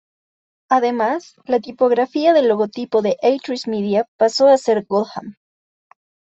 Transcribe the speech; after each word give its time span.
Además, 0.71 1.35
la 1.45 1.59
tipografía 1.59 2.33
del 2.33 2.47
logotipo 2.47 3.03
de 3.03 3.17
Atresmedia 3.21 4.07
pasó 4.17 4.47
a 4.47 4.57
ser 4.57 4.83
Gotham. 4.87 5.35